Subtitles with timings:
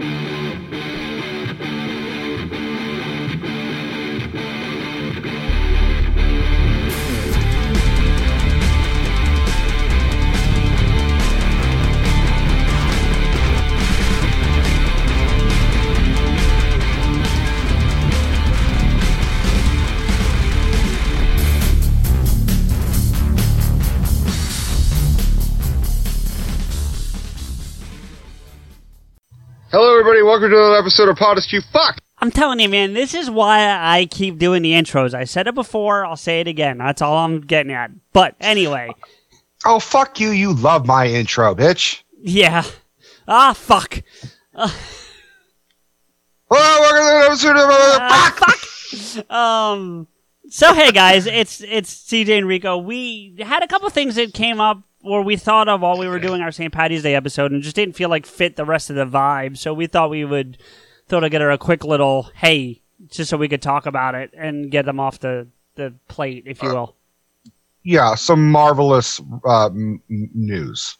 [0.00, 0.49] thank you
[29.70, 30.22] Hello, everybody.
[30.22, 31.18] Welcome to another episode of
[31.52, 31.98] You Fuck.
[32.18, 35.14] I'm telling you, man, this is why I keep doing the intros.
[35.14, 36.78] I said it before, I'll say it again.
[36.78, 37.90] That's all I'm getting at.
[38.12, 38.90] But anyway,
[39.64, 40.30] Oh, fuck you.
[40.30, 42.02] You love my intro, bitch.
[42.22, 42.64] yeah.
[43.28, 44.02] Ah, fuck.
[44.54, 44.70] Hello,
[46.50, 48.56] welcome to another episode of Ah, Fuck.
[48.58, 49.30] fuck.
[49.32, 50.08] Um.
[50.48, 52.76] So hey guys, it's it's CJ and Rico.
[52.76, 56.18] We had a couple things that came up where we thought of while we were
[56.18, 56.72] doing our St.
[56.72, 59.56] Patty's Day episode, and just didn't feel like fit the rest of the vibe.
[59.56, 60.58] So we thought we would
[61.08, 64.84] throw together a quick little hey, just so we could talk about it and get
[64.84, 66.96] them off the the plate, if you will.
[67.82, 70.98] Yeah, some marvelous uh, m- news.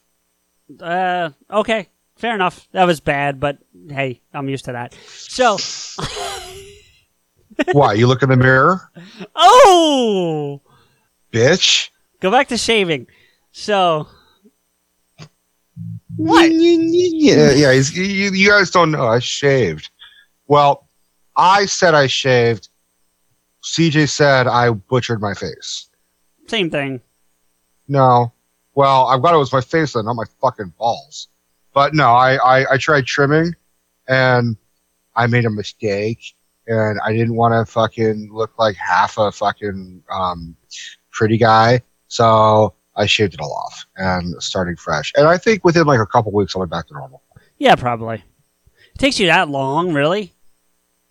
[0.80, 2.68] Uh, okay, fair enough.
[2.72, 4.94] That was bad, but hey, I'm used to that.
[5.06, 5.58] So,
[7.72, 7.92] Why?
[7.92, 8.90] You look in the mirror,
[9.34, 10.62] oh,
[11.32, 11.90] bitch.
[12.20, 13.06] go back to shaving.
[13.52, 14.06] So,
[16.16, 16.50] What?
[16.52, 17.72] Yeah, yeah.
[17.72, 19.06] He's, you, you guys don't know.
[19.06, 19.90] I shaved.
[20.46, 20.88] Well,
[21.36, 22.68] I said I shaved.
[23.64, 25.88] CJ said I butchered my face.
[26.48, 27.00] same thing.
[27.88, 28.32] No.
[28.74, 31.28] Well, I'm glad it was my face then, not my fucking balls.
[31.74, 33.54] But no, I, I, I tried trimming
[34.08, 34.56] and
[35.14, 36.34] I made a mistake
[36.66, 40.56] and I didn't want to fucking look like half a fucking um,
[41.10, 41.82] pretty guy.
[42.08, 45.12] So I shaved it all off and starting fresh.
[45.16, 47.22] And I think within like a couple weeks I'll be back to normal.
[47.58, 48.24] Yeah, probably.
[48.94, 50.34] It takes you that long, really?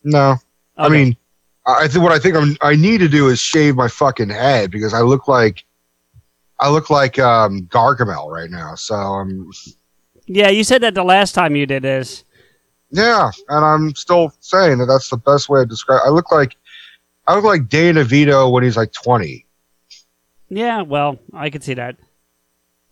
[0.04, 0.38] No.
[0.78, 1.18] I mean,
[1.66, 4.30] I I think what I think I'm, I need to do is shave my fucking
[4.30, 5.66] head because I look like
[6.60, 8.76] I look like um, Gargamel right now.
[8.76, 9.52] So I'm
[10.26, 12.24] yeah, you said that the last time you did this.
[12.92, 16.02] Yeah, and I'm still saying that that's the best way to describe.
[16.06, 16.56] I look like
[17.28, 19.46] I look like Danny DeVito when he's like 20.
[20.50, 21.98] Yeah, well, I could see that.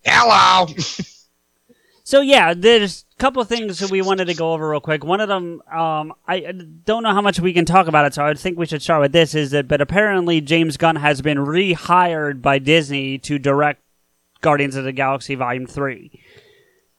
[0.03, 0.67] Hello.
[2.07, 5.03] So yeah, there's a couple of things that we wanted to go over real quick.
[5.03, 6.53] One of them, um, I
[6.85, 9.01] don't know how much we can talk about it, so I think we should start
[9.01, 9.35] with this.
[9.35, 13.81] Is that, but apparently James Gunn has been rehired by Disney to direct
[14.39, 16.23] Guardians of the Galaxy Volume Three.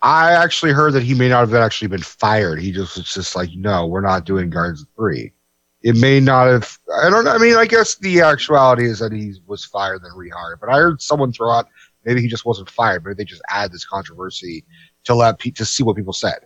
[0.03, 2.61] I actually heard that he may not have actually been fired.
[2.61, 5.33] He just was just like, no, we're not doing Guardians Three.
[5.83, 6.79] It may not have.
[7.03, 7.31] I don't know.
[7.31, 10.59] I mean, I guess the actuality is that he was fired then rehired.
[10.61, 11.69] But I heard someone throw out
[12.09, 14.65] maybe he just wasn't fired, but they just add this controversy
[15.05, 16.39] to let pe- to see what people said.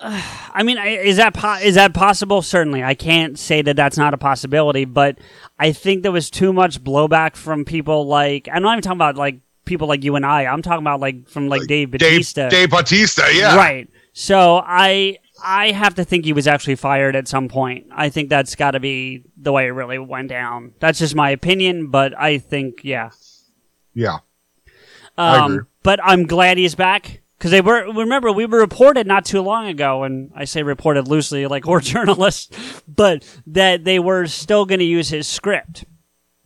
[0.00, 2.42] I mean, is that po- is that possible?
[2.42, 5.18] Certainly, I can't say that that's not a possibility, but
[5.58, 9.16] I think there was too much blowback from people like I'm not even talking about
[9.16, 10.46] like people like you and I.
[10.46, 13.56] I'm talking about like from like, Dave Batista, Dave, Dave Bautista, yeah.
[13.56, 13.88] right?
[14.12, 17.86] So I I have to think he was actually fired at some point.
[17.92, 20.72] I think that's got to be the way it really went down.
[20.80, 23.10] That's just my opinion, but I think yeah.
[23.94, 24.18] Yeah.
[25.18, 27.92] Um, but I'm glad he's back because they were.
[27.92, 31.80] Remember, we were reported not too long ago, and I say reported loosely, like we're
[31.80, 35.84] journalists, but that they were still going to use his script.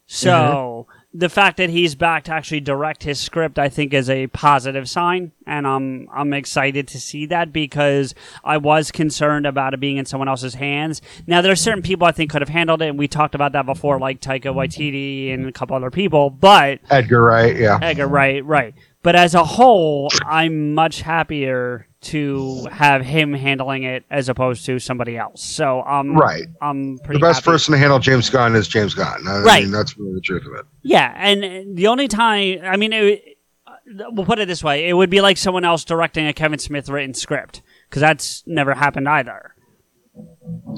[0.07, 0.96] So Mm-hmm.
[1.19, 4.89] The fact that he's back to actually direct his script, I think, is a positive
[4.89, 9.97] sign, and I'm I'm excited to see that because I was concerned about it being
[9.97, 11.01] in someone else's hands.
[11.27, 13.53] Now there are certain people I think could have handled it, and we talked about
[13.53, 16.81] that before, like Taika Waititi and a couple other people, but.
[16.91, 17.79] Edgar Wright, yeah.
[17.81, 18.75] Edgar, right, right.
[19.07, 24.81] But as a whole, I'm much happier to have him handling it as opposed to
[24.81, 25.45] somebody else.
[25.45, 26.47] So I'm Right.
[26.61, 27.53] I'm The best happy.
[27.53, 29.29] person to handle James Gunn is James Gunn.
[29.29, 29.63] I Right.
[29.63, 30.65] mean, that's really the truth of it.
[30.83, 33.23] Yeah, and the only time I mean, it,
[33.65, 36.59] uh, we'll put it this way: it would be like someone else directing a Kevin
[36.59, 39.53] Smith written script because that's never happened either.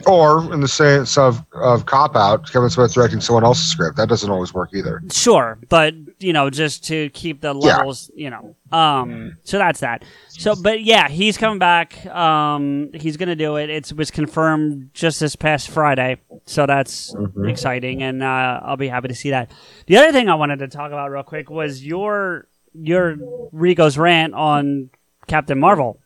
[0.06, 3.96] Or in the sense of, of cop out, Kevin Smith directing someone else's script.
[3.96, 5.02] That doesn't always work either.
[5.12, 7.76] Sure, but you know, just to keep the Yeah.
[7.78, 8.54] levels, you know.
[8.72, 10.04] Um, so that's that.
[10.28, 12.06] So, but yeah, he's coming back.
[12.06, 13.70] Um, he's gonna do it.
[13.70, 17.48] It was confirmed just this past Friday, so that's Mm-hmm.
[17.48, 19.50] exciting, and uh, I'll be happy to see that.
[19.86, 23.16] The other thing I wanted to talk about real quick was your your
[23.52, 24.90] Rico's rant on
[25.26, 25.98] Captain Marvel.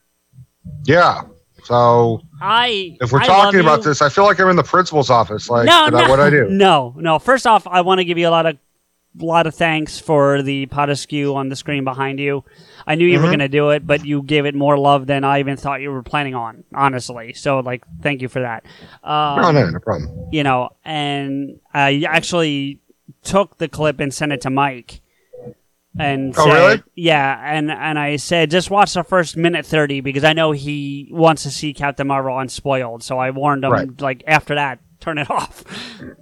[0.84, 1.22] Yeah.
[1.64, 5.10] So I if we're I talking about this, I feel like I'm in the principal's
[5.10, 5.48] office.
[5.48, 6.48] Like, no, no, what I do?
[6.50, 7.18] No, no.
[7.18, 8.56] First off, I want to give you a lot of
[9.18, 12.44] lot of thanks for the Pod Askew on the screen behind you.
[12.86, 13.28] I knew you were Mhm.
[13.28, 15.90] going to do it, but you gave it more love than I even thought you
[15.90, 16.64] were planning on.
[16.74, 18.64] Honestly, so like, thank you for that.
[19.04, 20.28] Um, No, no, no problem.
[20.32, 22.80] You know, and I actually
[23.22, 25.00] took the clip and sent it to Mike.
[25.98, 26.82] And Oh, said, really?
[26.94, 31.08] Yeah, and and I said just watch the first minute thirty because I know he
[31.12, 33.02] wants to see Captain Marvel unspoiled.
[33.02, 34.00] So I warned him Right.
[34.00, 35.64] like after that, turn it off.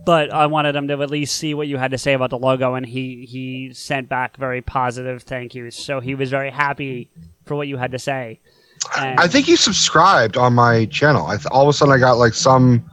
[0.04, 2.38] But I wanted him to at least see what you had to say about the
[2.38, 5.76] logo, and he he sent back very positive thank yous.
[5.76, 7.10] So he was very happy
[7.44, 8.40] for what you had to say.
[8.98, 11.26] And I think you subscribed on my channel.
[11.26, 12.84] I th- all of a sudden I got like some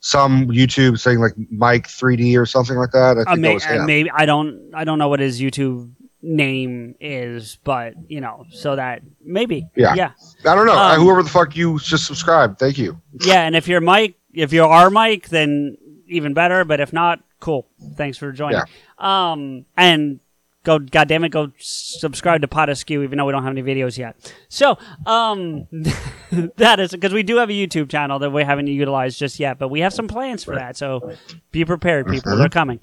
[0.00, 3.16] some YouTube saying like Mike 3D or something like that.
[3.16, 5.40] I think uh, that may, was uh, maybe I don't I don't know what his
[5.40, 5.92] YouTube
[6.22, 9.94] name is, but you know, so that maybe Yeah.
[9.94, 10.10] yeah.
[10.44, 10.76] I don't know.
[10.76, 12.58] um, Whoever the fuck you just subscribe.
[12.58, 13.00] Thank you.
[13.20, 15.76] Yeah, and if you're Mike, if you are Mike, then
[16.08, 16.64] even better.
[16.64, 17.66] But if not, cool.
[17.96, 18.60] Thanks for joining.
[18.60, 19.32] Yeah.
[19.32, 20.20] Um, and
[20.64, 23.96] go, goddamn it, go subscribe to Pod Askew, even though we don't have any videos
[23.96, 24.34] yet.
[24.48, 25.68] So, um,
[26.56, 29.58] that is because we do have a YouTube channel that we haven't utilized just yet,
[29.58, 30.76] but we have some plans for that.
[30.76, 31.12] So,
[31.52, 32.36] be prepared, people.
[32.36, 32.80] They're coming.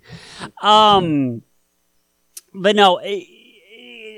[0.62, 1.42] Um,
[2.54, 3.00] but no.
[3.00, 3.28] i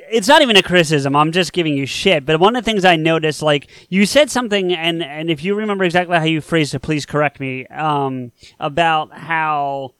[0.09, 1.15] it's not even a criticism.
[1.15, 2.25] I'm just giving you shit.
[2.25, 5.55] But one of the things I noticed, like you said something, and and if you
[5.55, 7.65] remember exactly how you phrased it, please correct me.
[7.67, 9.95] Um, about how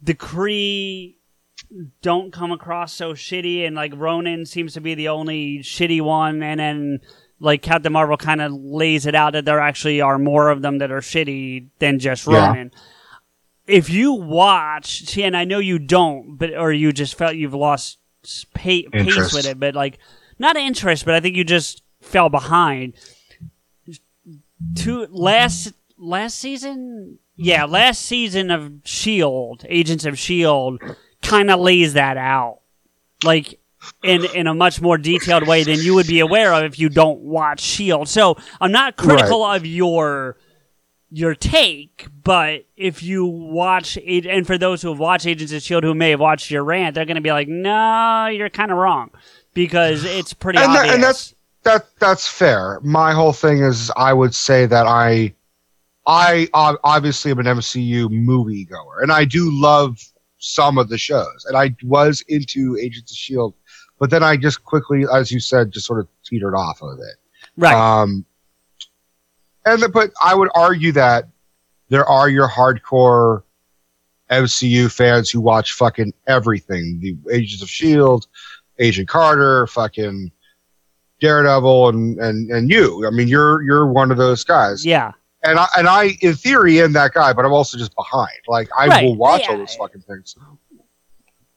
[0.00, 1.16] the Kree
[2.02, 6.42] don't come across so shitty, and like Ronan seems to be the only shitty one,
[6.42, 7.00] and then
[7.40, 10.78] like Captain Marvel kind of lays it out that there actually are more of them
[10.78, 12.48] that are shitty than just Yeah.
[12.48, 12.72] Ronan.
[13.68, 17.54] If you watch, see, and I know you don't, but or you just felt you've
[17.54, 17.98] lost
[18.54, 19.98] pace with it, but like
[20.38, 22.94] not interest, but I think you just fell behind.
[24.74, 30.80] Two last last season, yeah, last season of Shield, Agents of Shield,
[31.22, 32.60] kind of lays that out,
[33.22, 33.60] like
[34.02, 36.88] in in a much more detailed way than you would be aware of if you
[36.88, 38.08] don't watch Shield.
[38.08, 40.36] So I'm not critical of your
[41.10, 45.62] your take, but if you watch it, and for those who have watched Agents of
[45.62, 48.70] Shield who may have watched your rant, they're going to be like, "No, you're kind
[48.70, 49.10] of wrong,"
[49.54, 50.94] because it's pretty And, that, obvious.
[50.94, 51.34] and that's
[51.64, 52.78] that that's fair.
[52.82, 55.34] My whole thing is I would say that I
[56.06, 59.98] I ob- obviously am an MCU movie goer and I do love
[60.38, 63.54] some of the shows and I was into Agents of Shield,
[63.98, 67.16] but then I just quickly, as you said, just sort of teetered off of it.
[67.56, 67.74] right.
[67.74, 68.24] Um,
[69.66, 71.24] and the, but I would argue that
[71.88, 73.42] there are your hardcore
[74.30, 78.26] MCU fans who watch fucking everything: the Agents of Shield,
[78.78, 80.30] Agent Carter, fucking
[81.20, 83.06] Daredevil, and and and you.
[83.06, 84.84] I mean, you're you're one of those guys.
[84.84, 85.12] yeah.
[85.44, 88.30] And I and I, in theory, am that guy, but I'm also just behind.
[88.48, 89.04] Like I Right.
[89.04, 89.52] will watch Yeah.
[89.52, 90.34] all those fucking things.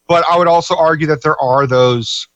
[0.07, 2.27] But I would also argue that there are those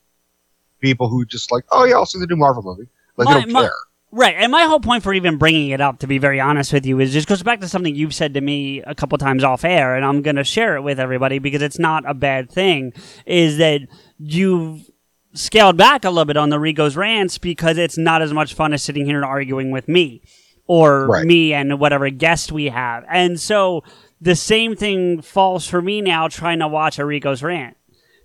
[0.81, 2.89] people who just like, oh yeah, I'll see the new Marvel movie.
[3.15, 3.73] Like My- they don't my- care.
[4.17, 6.85] Right, and my whole point for even bringing it up, to be very honest with
[6.85, 9.65] you, is just goes back to something you've said to me a couple times off
[9.65, 12.93] air, and I'm going to share it with everybody because it's not a bad thing.
[13.25, 13.81] Is that
[14.17, 14.89] you've
[15.34, 18.72] scaled back a little bit on the Rico's rants because it's not as much fun
[18.72, 20.22] as sitting here and arguing with me
[20.65, 21.25] or Right.
[21.25, 23.84] me and whatever guest we have, and so
[24.22, 27.75] the same thing falls for me now trying to watch a Rico's rant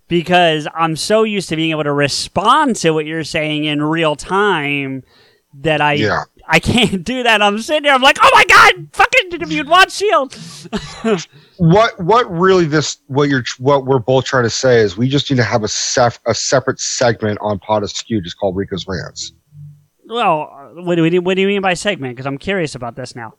[0.07, 4.15] because I'm so used to being able to respond to what you're saying in real
[4.15, 5.03] time
[5.55, 6.23] that I Yeah.
[6.47, 7.41] I can't do that.
[7.41, 7.93] I'm sitting there.
[7.93, 9.41] I'm like, oh my god, fucking!
[9.41, 10.35] If you'd watch Shield,
[11.57, 15.29] what what really this what you're what we're both trying to say is we just
[15.29, 19.33] need to have a sef, a separate segment on Pod Askew just called Rico's Rants.
[20.07, 22.15] well, what do we what do you mean by segment?
[22.15, 23.33] Because I'm curious about this now.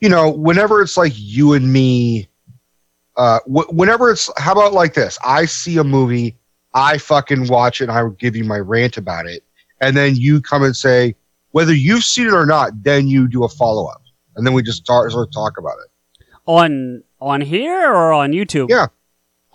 [0.00, 2.28] You know, whenever it's like you and me,
[3.16, 5.18] uh, wh- whenever it's how about like this?
[5.24, 6.36] I see a movie,
[6.74, 9.42] I fucking watch it, and I will give you my rant about it,
[9.80, 11.14] and then you come and say
[11.52, 12.82] whether you've seen it or not.
[12.82, 14.02] Then you do a follow up,
[14.36, 18.32] and then we just start sort of talk about it On on here or on
[18.32, 18.68] YouTube?
[18.70, 18.86] Yeah.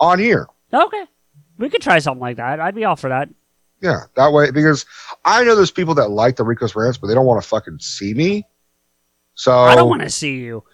[0.00, 0.46] on here.
[0.72, 1.04] Okay,
[1.58, 2.60] we could try something like that.
[2.60, 3.28] I'd be all for that.
[3.80, 4.86] Yeah, that way because
[5.24, 7.78] I know there's people that like the Rico's rants, but they don't want to fucking
[7.80, 8.46] see me.
[9.34, 10.64] So I don't want to see you.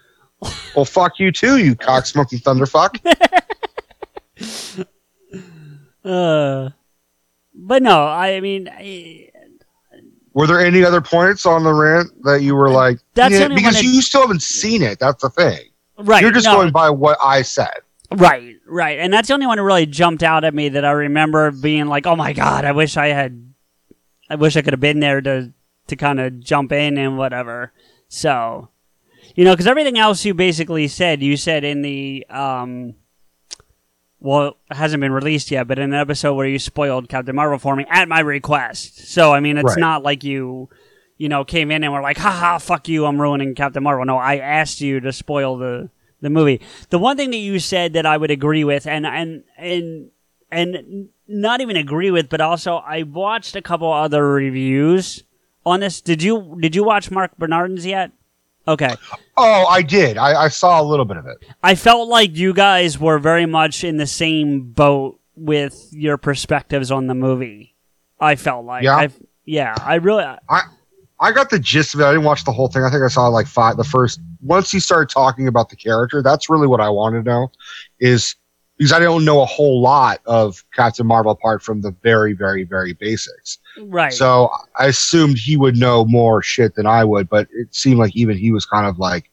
[0.74, 2.96] Well, fuck you too, you cock smoking thunderfuck.
[6.02, 6.70] Uh,
[7.54, 9.29] but no, I mean, I,
[10.40, 12.98] Were there any other points on the rant that you were like?
[13.12, 14.98] That's yeah, because I- you still haven't seen it.
[14.98, 15.68] That's the thing.
[15.98, 16.22] right.
[16.22, 17.74] You're just no, going by what I said.
[18.10, 18.98] Right, right.
[18.98, 21.88] And that's the only one that really jumped out at me that I remember being
[21.88, 23.52] like, "Oh my god, I wish I had
[24.30, 25.52] I wish I could have been there to
[25.88, 27.72] to kind of jump in and whatever."
[28.08, 28.70] So,
[29.36, 32.94] you know, cuz everything else you basically said, you said in the um
[34.20, 37.58] well, it hasn't been released yet, but in an episode where you spoiled Captain Marvel
[37.58, 39.08] for me at my request.
[39.08, 39.78] So, I mean, it's Right.
[39.78, 40.68] not like you
[41.16, 44.06] you know, came in and were like, haha, fuck you, I'm ruining Captain Marvel.
[44.06, 45.90] No, I asked you to spoil the,
[46.22, 46.62] the movie.
[46.88, 50.08] The one thing that you said that I would agree with, and, and, and,
[50.50, 55.22] and not even agree with, but also I watched a couple other reviews
[55.66, 56.00] on this.
[56.00, 58.12] Did you, did you watch Mark Bernardin's yet?
[58.68, 58.94] Okay.
[59.36, 60.18] Oh, I did.
[60.18, 61.38] I, I saw a little bit of it.
[61.62, 66.90] I felt like you guys were very much in the same boat with your perspectives
[66.90, 67.74] on the movie.
[68.20, 68.84] I felt like.
[68.84, 68.96] Yeah?
[68.96, 69.08] I,
[69.44, 70.24] yeah, I really.
[70.24, 70.62] I
[71.20, 72.04] I got the gist of it.
[72.04, 72.82] I didn't watch the whole thing.
[72.82, 73.76] I think I saw like five.
[73.76, 77.30] The first once he started talking about the character, that's really what I wanted to
[77.30, 77.52] know.
[77.98, 78.36] Is
[78.80, 82.64] because I don't know a whole lot of Captain Marvel apart from the very, very,
[82.64, 83.58] very basics.
[83.78, 84.10] Right.
[84.10, 88.16] So I assumed he would know more shit than I would, but it seemed like
[88.16, 89.30] even he was kind of like,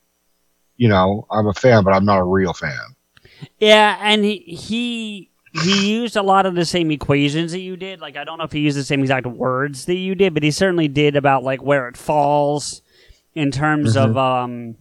[0.75, 2.77] you know, I'm a fan, but I'm not a real fan.
[3.57, 5.31] Yeah, and he he
[5.63, 8.01] he used a lot of the same equations that you did.
[8.01, 10.43] Like I don't know if he used the same exact words that you did, but
[10.43, 12.81] he certainly did about like where it falls
[13.33, 14.75] in terms of um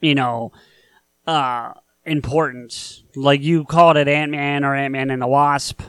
[0.00, 0.50] you know
[1.28, 1.72] uh
[2.08, 3.04] importance.
[3.14, 5.80] Like you called it Ant Man or Ant Man and the Wasp,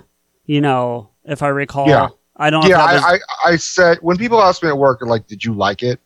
[0.46, 1.88] you know, if I recall.
[1.88, 2.10] Yeah.
[2.36, 5.02] I don't yeah, if was, I, I, I said when people ask me at work,
[5.02, 6.00] like, did you like it?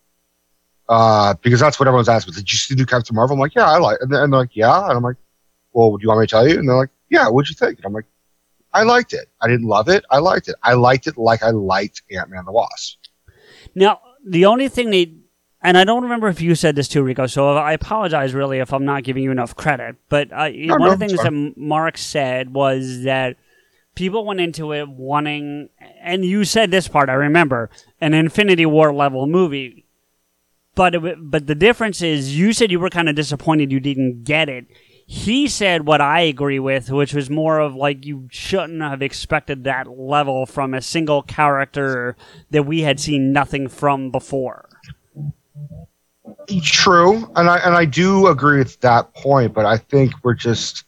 [0.89, 2.33] Uh, because that's what everyone's asking.
[2.33, 3.35] Did you see the new Captain Marvel?
[3.35, 3.99] I'm like, yeah, I like.
[4.01, 5.17] And they're, and they're like, yeah, and I'm like,
[5.73, 6.57] well, do you want me to tell you?
[6.57, 7.77] And they're like, yeah, what'd you think?
[7.77, 8.05] And I'm like,
[8.73, 9.29] I liked it.
[9.41, 10.03] I didn't love it.
[10.09, 10.55] I liked it.
[10.63, 12.97] I liked it like I liked Ant Man the Wasp.
[13.75, 15.11] Now, the only thing that,
[15.63, 18.73] and I don't remember if you said this too, Rico, so I apologize really if
[18.73, 19.95] I'm not giving you enough credit.
[20.09, 21.53] But uh, one no, of the things that.
[21.55, 23.37] Mark said was that
[23.95, 25.69] people went into it wanting,
[26.01, 27.69] and you said this part, I remember,
[28.01, 29.85] an Infinity War level movie.
[30.75, 34.23] But it, but the difference is, you said you were kind of disappointed you didn't
[34.23, 34.65] get it.
[35.05, 39.63] He said what I agree with, which was more of like you shouldn't have expected
[39.63, 42.15] that level from a single character
[42.49, 44.67] that we had seen nothing from before.
[46.61, 50.85] True, and I and I do agree with that point, but I think we're just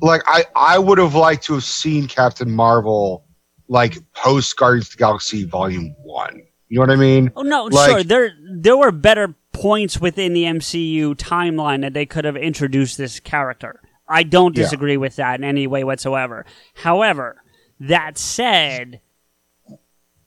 [0.00, 3.24] like I I would have liked to have seen Captain Marvel
[3.68, 6.42] like post Guardians of the Galaxy Volume One.
[6.68, 7.30] You know what I mean?
[7.36, 8.02] Oh no, Like- sure.
[8.04, 13.18] There there were better points within the MCU timeline that they could have introduced this
[13.20, 13.80] character.
[14.08, 14.64] I don't Yeah.
[14.64, 16.44] disagree with that in any way whatsoever.
[16.74, 17.42] However,
[17.80, 19.00] that said,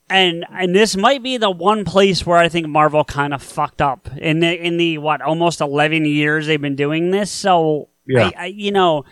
[0.10, 3.82] and and this might be the one place where I think Marvel kind of fucked
[3.82, 7.32] up in the in the what almost eleven years they've been doing this.
[7.32, 8.32] So Yeah.
[8.38, 9.06] I, I, you know.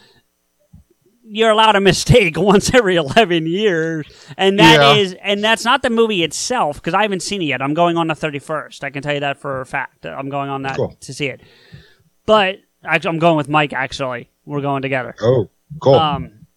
[1.30, 5.20] You're allowed a mistake once every eleven years, and that is, Yeah.
[5.24, 7.62] and that's not the movie itself because I haven't seen it yet.
[7.62, 8.82] I'm going on the 31st.
[8.86, 10.06] I can tell you that for a fact.
[10.06, 10.96] I'm going on that Cool.
[11.02, 11.42] to see it.
[12.26, 13.74] But actually, I'm going with Mike.
[13.74, 15.16] Actually, we're going together.
[15.22, 15.50] Oh,
[15.82, 15.96] cool.
[15.96, 16.48] Um,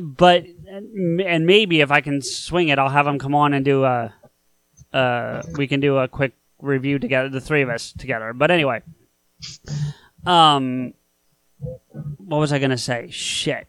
[0.00, 3.84] but and maybe if I can swing it, I'll have him come on and do
[3.84, 4.12] a.
[4.92, 8.32] Uh, we can do a quick review together, the three of us together.
[8.32, 8.82] But anyway,
[10.26, 10.94] um,
[12.18, 13.08] what was I gonna say?
[13.10, 13.66] Shit.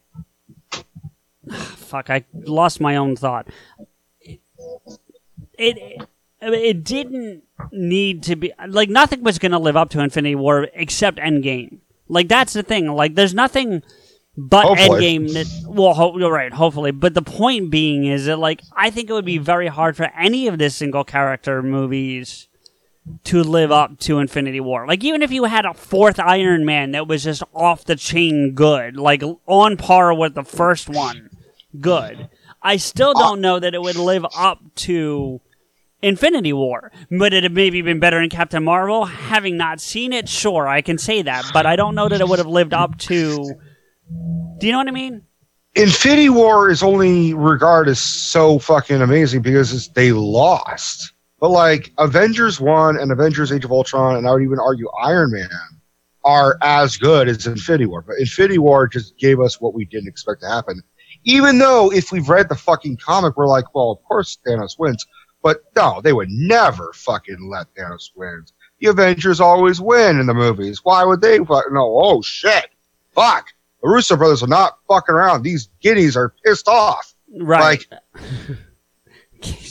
[1.52, 2.10] Fuck!
[2.10, 3.48] I lost my own thought.
[4.22, 4.40] It,
[5.58, 6.08] it
[6.42, 11.18] it didn't need to be like nothing was to live up to Infinity War except
[11.18, 11.80] Endgame.
[12.08, 12.88] Like that's the thing.
[12.88, 13.84] Like there's nothing
[14.50, 15.20] but Hopefully.
[15.20, 15.70] Endgame that.
[15.70, 16.54] Well, ho- you're right.
[16.54, 19.96] Hopefully, but the point being is that like I think it would be very hard
[19.96, 22.48] for any of the single character movies
[23.26, 24.88] to live up to Infinity War.
[24.88, 28.54] Like even if you had a fourth Iron Man that was just off the chain
[28.54, 31.30] good, like on par with the first one,
[31.80, 32.30] good.
[32.62, 35.42] I still don't know that it would live up to
[36.02, 36.92] Infinity War.
[37.10, 39.06] But it had maybe been better in Captain Marvel.
[39.06, 41.46] Having not seen it, sure, I can say that.
[41.54, 43.56] But I don't know that it would have lived up to.
[44.60, 45.24] Do you know what I mean?
[45.76, 51.14] Infinity War is only regarded as so fucking amazing because they lost.
[51.40, 55.32] But like Avengers One and Avengers Age of Ultron, and I would even argue Iron
[55.32, 55.50] Man
[56.24, 58.04] are as good as Infinity War.
[58.04, 60.84] But Infinity War just gave us what we didn't expect to happen.
[61.24, 65.06] Even though if we've read the fucking comic, we're like, well, of course Thanos wins.
[65.42, 68.46] But no, they would never fucking let Thanos win
[68.82, 70.84] the Avengers always win in the movies.
[70.84, 71.38] Why would they?
[71.38, 72.72] No, oh shit,
[73.14, 73.48] fuck.
[73.82, 75.44] The Russo brothers are not fucking around.
[75.44, 77.14] These guineas are pissed off.
[77.40, 77.84] Right.
[77.90, 78.02] Like,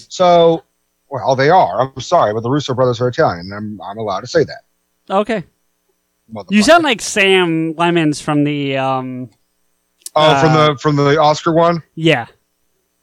[0.09, 0.64] So,
[1.09, 1.81] well, they are.
[1.81, 3.50] I'm sorry, but the Russo brothers are Italian.
[3.57, 4.62] I'm I'm allowed to say that.
[5.09, 5.45] okay.
[6.49, 9.31] You sound like Sam Lemons from the um
[10.14, 11.83] oh from uh, the from the Oscar one.
[11.95, 12.26] yeah.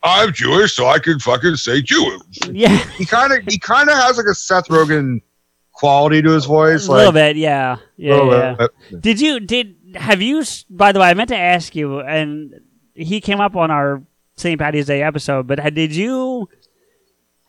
[0.03, 2.21] I'm Jewish, so I can fucking say Jewish.
[2.51, 2.77] Yeah.
[2.97, 5.21] He kind of he kind of has like a Seth Rogen
[5.73, 7.77] quality to his voice, a like little bit, yeah.
[7.97, 8.13] Yeah.
[8.13, 8.55] little yeah.
[8.55, 9.01] bit.
[9.01, 12.53] Did you did have you by the way, I meant to ask you and
[12.93, 14.01] he came up on our
[14.35, 14.59] St.
[14.59, 16.47] Patty's Day episode, but did you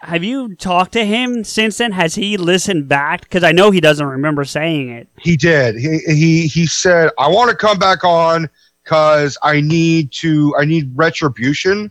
[0.01, 1.93] have you talked to him since then?
[1.93, 3.23] Has he listened back?
[3.23, 5.09] Because I know he doesn't remember saying it.
[5.19, 5.77] He did.
[5.77, 8.49] He he he said, "I want to come back on
[8.85, 10.55] because I need to.
[10.57, 11.91] I need retribution."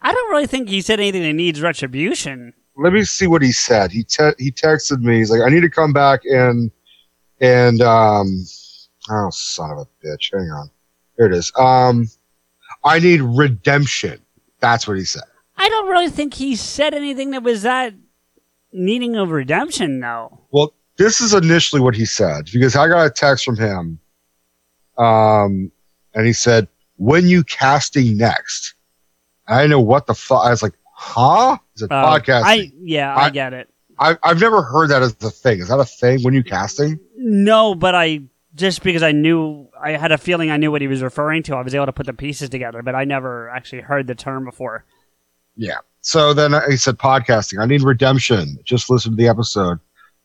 [0.00, 2.54] I don't really think he said anything that needs retribution.
[2.76, 3.92] Let me see what he said.
[3.92, 5.18] He te- he texted me.
[5.18, 6.70] He's like, "I need to come back and
[7.40, 8.44] and um,
[9.10, 10.70] oh son of a bitch, hang on,
[11.16, 11.52] here it is.
[11.56, 12.08] Um,
[12.84, 14.20] I need redemption.
[14.60, 15.22] That's what he said.
[15.56, 17.94] I don't really think he said anything that was that
[18.72, 20.40] needing of redemption, though.
[20.50, 23.98] Well, this is initially what he said because I got a text from him,
[24.98, 25.70] um,
[26.14, 28.74] and he said, "When you casting next?"
[29.48, 30.44] I didn't know what the fuck.
[30.46, 33.68] I was like, "Huh?" Is said, Uh, "Podcasting." I yeah, I, I- get it.
[33.98, 35.60] I, I've never heard that as a thing.
[35.60, 36.98] Is that a thing when you casting?
[37.16, 38.22] No, but I
[38.54, 41.56] just because I knew I had a feeling I knew what he was referring to,
[41.56, 44.44] I was able to put the pieces together, but I never actually heard the term
[44.44, 44.84] before.
[45.56, 45.78] Yeah.
[46.00, 47.60] So then he said, "Podcasting.
[47.60, 48.58] I need redemption.
[48.64, 49.78] Just listen to the episode."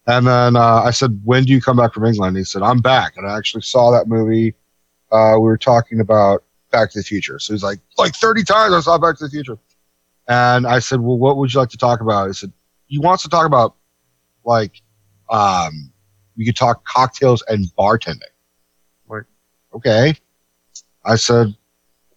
[0.07, 2.79] And then uh, I said, "When do you come back from England?" He said, "I'm
[2.79, 4.55] back." And I actually saw that movie.
[5.11, 7.39] Uh, we were talking about Back to the Future.
[7.39, 9.57] So he's like, like 30 times I saw Back to the Future.
[10.27, 12.51] And I said, "Well, what would you like to talk about?" He said,
[12.87, 13.75] "He wants to talk about
[14.43, 14.81] like,
[15.29, 15.91] um,
[16.37, 18.21] we could talk cocktails and bartending."
[19.07, 19.23] Like,
[19.73, 20.15] okay.
[21.05, 21.55] I said,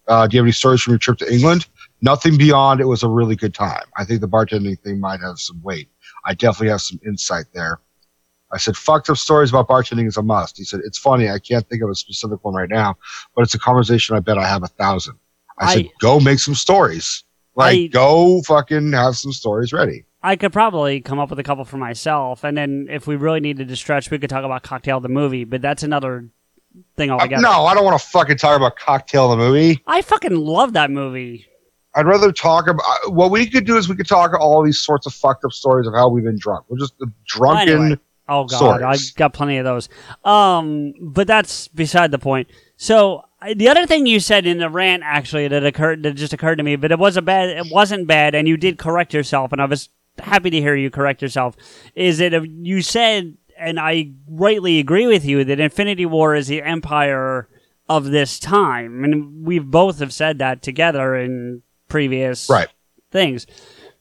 [0.09, 1.67] uh, "Do you have any stories from your trip to England?"
[2.03, 2.81] Nothing beyond.
[2.81, 3.85] It was a really good time.
[3.97, 5.89] I think the bartending thing might have some weight.
[6.25, 7.81] I definitely have some insight there.
[8.53, 10.57] I said, fucked up stories about bartending is a must.
[10.57, 11.29] He said, it's funny.
[11.31, 12.97] I can't think of a specific one right now,
[13.35, 15.19] but it's a conversation I bet I have a thousand.
[15.59, 17.23] I, said, go make some stories.
[17.55, 20.05] Like, I- go fucking have some stories ready.
[20.23, 23.41] I could probably come up with a couple for myself, and then if we really
[23.41, 26.29] needed to stretch, we could talk about Cocktail the movie, but that's another
[26.97, 27.43] thing Uh, altogether.
[27.43, 29.83] no, I don't want to fucking talk about Cocktail the movie.
[29.87, 31.47] I fucking love that movie.
[31.95, 34.79] I'd rather talk about uh, what we could do is we could talk all these
[34.81, 36.67] sorts of fucked up stories of how we've been drunk.
[36.69, 36.95] We're just
[37.27, 37.69] drunken.
[37.69, 37.99] Anyway.
[38.29, 39.89] Oh god, I got plenty of those.
[40.25, 42.49] Um, but that's beside the point.
[42.77, 43.23] So
[43.57, 46.63] the other thing you said in the rant actually that occurred that just occurred to
[46.63, 47.49] me, but it wasn't bad.
[47.49, 50.91] It wasn't bad, and you did correct yourself, and I was happy to hear you
[50.91, 51.57] correct yourself.
[51.95, 56.63] Is that you said, and I rightly agree with you, that Infinity War is the
[56.63, 57.49] empire
[57.89, 62.69] of this time, and we've both have said that together in previous Right.
[63.11, 63.47] things.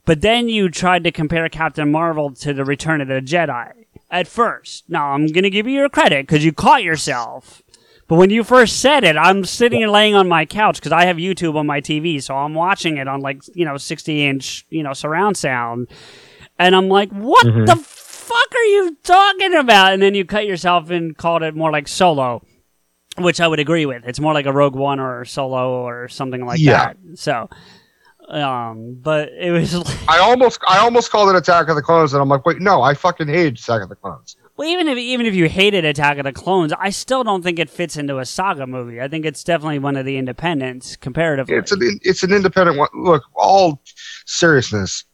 [0.04, 3.72] But then you tried to compare Captain Marvel to the Return of the Jedi
[4.10, 4.84] at first.
[4.88, 7.62] Now, I'm going to give you your credit because you caught yourself.
[8.10, 11.04] But when you first said it, I'm sitting and laying on my couch because I
[11.04, 14.66] have YouTube on my TV, so I'm watching it on like, you know, 60 inch,
[14.68, 15.86] you know, surround sound.
[16.58, 19.92] And I'm like, what the fuck are you talking about?
[19.92, 22.44] And then you cut yourself and called it more like solo,
[23.16, 24.02] which I would agree with.
[24.04, 26.94] It's more like a Rogue One or solo or something like Yeah.
[26.94, 26.96] that.
[27.14, 27.48] So,
[28.28, 32.12] um, but it was like, I almost, I almost called it Attack of the Clones,
[32.12, 34.34] and I'm like, wait, no, I fucking hate Attack of the Clones.
[34.60, 37.58] Well, even if even if you hated Attack of the Clones, I still don't think
[37.58, 39.00] it fits into a saga movie.
[39.00, 41.54] I think it's definitely one of the independents comparatively.
[41.54, 42.90] It's an, it's an independent one.
[42.92, 43.80] Look, all
[44.26, 45.04] seriousness,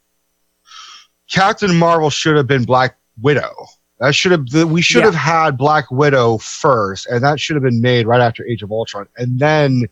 [1.30, 3.52] Captain Marvel should have been Black Widow.
[4.00, 5.12] That should have, we should Yeah.
[5.12, 8.72] have had Black Widow first, and that should have been made right after Age of
[8.72, 9.85] Ultron, and then.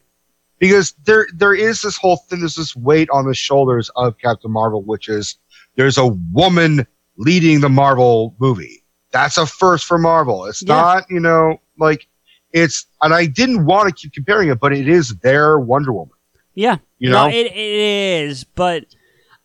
[0.58, 2.40] Because there, there is this whole thing.
[2.40, 5.38] There's this weight on the shoulders of Captain Marvel, which is
[5.76, 6.86] there's a woman
[7.16, 8.83] leading the Marvel movie.
[9.14, 10.44] That's a first for Marvel.
[10.44, 10.74] It's Yeah.
[10.74, 12.07] not, you know, like
[12.53, 12.85] it's.
[13.00, 16.14] And I didn't want to keep comparing it, but it is their Wonder Woman.
[16.55, 18.44] yeah, You no, know, it, it is.
[18.44, 18.85] But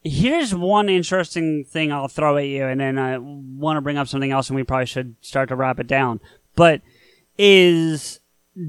[0.04, 4.08] here's one interesting thing I'll throw at you, and then I want to bring up
[4.08, 6.20] something else, and we probably should start to wrap it down.
[6.56, 6.82] But
[7.38, 8.20] is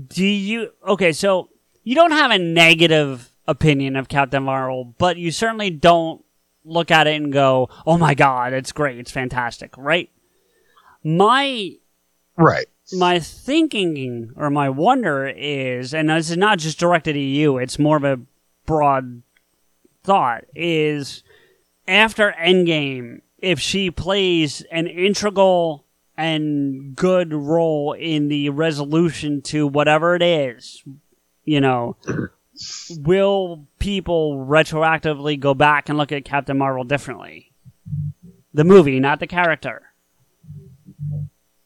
[0.09, 1.13] do you okay?
[1.13, 1.49] So
[1.83, 6.23] you don't have a negative opinion of Captain Marvel, but you certainly don't
[6.65, 10.11] look at it and go, "Oh my god, it's great, it's fantastic," right?
[11.03, 11.77] My
[12.37, 12.67] right?
[12.93, 17.79] my thinking or my wonder is, and this is not just directed at you, it's
[17.79, 18.21] more of a
[18.67, 19.23] broad
[20.03, 21.23] thought, is
[21.87, 25.85] after Endgame, if she plays an integral
[26.17, 30.83] and good role in the resolution to whatever it is,
[31.45, 31.97] you know,
[32.99, 37.53] will people retroactively go back and look at Captain Marvel differently?
[38.53, 39.90] The movie, not the character.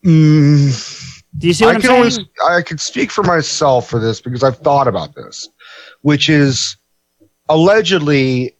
[0.05, 1.99] Mm, Do you see what I am can saying?
[1.99, 5.49] always I can speak for myself for this because I've thought about this,
[6.03, 6.77] which is
[7.49, 8.57] allegedly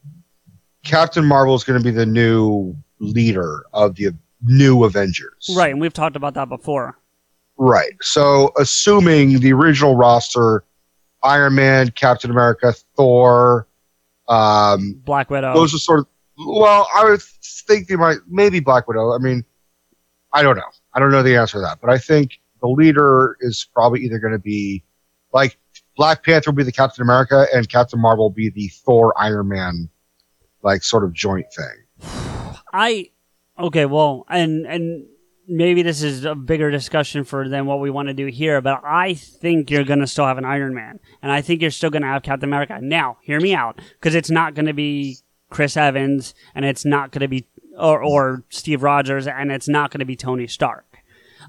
[0.85, 4.11] Captain Marvel is going to be the new leader of the
[4.43, 5.51] new Avengers.
[5.55, 6.99] Right, and we've talked about that before.
[7.57, 7.93] Right.
[8.03, 10.65] So assuming the original roster,
[11.23, 13.67] Iron Man, Captain America, Thor,
[14.29, 15.55] um, Black Widow.
[15.55, 16.07] those are sort of
[16.37, 19.13] well, I would think they might maybe Black Widow.
[19.15, 19.45] I mean,
[20.35, 20.71] I don't know.
[20.93, 24.19] I don't know the answer to that, but I think the leader is probably either
[24.19, 24.85] going to be
[25.33, 25.57] like
[25.97, 29.49] Black Panther will be the Captain America and Captain Marvel will be the Thor Iron
[29.49, 29.89] Man
[30.63, 32.11] like sort of joint thing.
[32.73, 33.11] I
[33.59, 35.07] okay, well, and and
[35.47, 38.81] maybe this is a bigger discussion for than what we want to do here, but
[38.85, 41.91] I think you're going to still have an Iron Man, and I think you're still
[41.91, 42.79] going to have Captain America.
[42.81, 45.19] Now, hear me out, because it's not going to be
[45.51, 49.91] Chris Evans, and it's not going to be or or Steve Rogers, and it's not
[49.91, 50.99] going to be Tony Stark.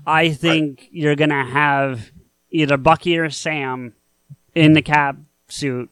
[0.06, 2.12] I think you're going to have
[2.52, 3.94] either Bucky or Sam
[4.54, 5.90] in the Cap suit,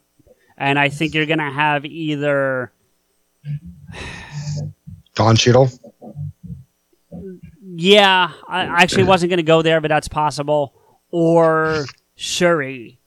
[0.56, 2.72] and I think you're going to have either.
[5.14, 5.70] Don Cheadle.
[7.76, 10.74] Yeah, I actually wasn't going to go there, but that's possible.
[11.10, 13.00] Or Shuri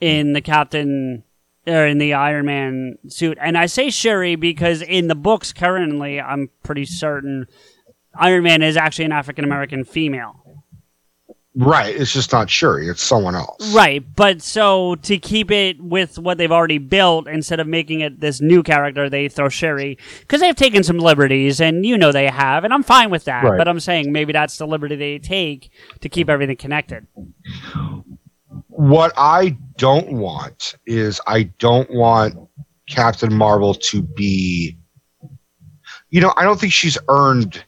[0.00, 1.24] in the Captain
[1.66, 3.38] or in the Iron Man suit.
[3.40, 7.46] And I say Shuri because in the books currently, I'm pretty certain
[8.14, 10.42] Iron Man is actually an African American female.
[11.54, 11.94] Right.
[11.94, 12.88] It's just not Shuri.
[12.88, 13.74] It's someone else.
[13.74, 18.20] Right, but so to keep it with what they've already built, instead of making it
[18.20, 22.28] this new character, they throw Shuri because they've taken some liberties, and you know they
[22.28, 23.44] have, and I'm fine with that.
[23.44, 23.58] Right.
[23.58, 25.70] But I'm saying maybe that's the liberty they take
[26.00, 27.06] to keep everything connected.
[28.82, 32.34] What I don't want is I don't want
[32.88, 34.76] Captain Marvel to be.
[36.10, 37.64] You know, I don't think she's earned